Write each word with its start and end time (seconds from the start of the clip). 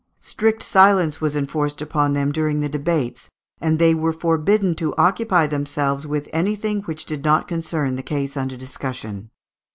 Strict 0.21 0.63
silence 0.63 1.21
was 1.21 1.35
enforced 1.37 1.79
upon 1.79 2.13
them 2.13 2.31
during 2.31 2.59
the 2.59 2.67
debates; 2.67 3.29
and 3.59 3.77
they 3.77 3.93
were 3.93 4.11
forbidden 4.11 4.73
to 4.73 4.95
occupy 4.95 5.45
themselves 5.45 6.07
with 6.07 6.27
anything 6.33 6.81
which 6.81 7.05
did 7.05 7.23
not 7.23 7.47
concern 7.47 7.95
the 7.97 8.01
case 8.01 8.35
under 8.35 8.55
discussion. 8.57 9.29